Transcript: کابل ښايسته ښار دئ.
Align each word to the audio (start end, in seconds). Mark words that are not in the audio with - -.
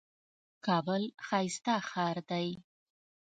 کابل 0.65 1.03
ښايسته 1.27 1.75
ښار 1.89 2.17
دئ. 2.29 2.49